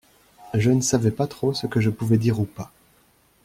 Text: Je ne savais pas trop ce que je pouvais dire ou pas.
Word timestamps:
Je 0.55 0.71
ne 0.71 0.81
savais 0.81 1.11
pas 1.11 1.27
trop 1.27 1.53
ce 1.53 1.67
que 1.67 1.79
je 1.79 1.91
pouvais 1.91 2.17
dire 2.17 2.39
ou 2.39 2.45
pas. 2.45 2.71